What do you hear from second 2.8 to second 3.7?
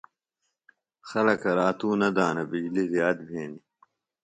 زِیات بھینیۡ۔